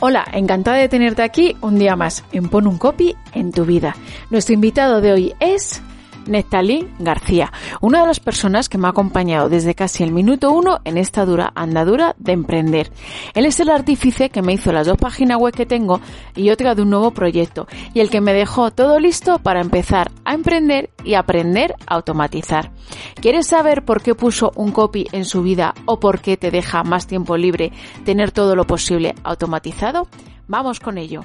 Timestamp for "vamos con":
30.46-30.98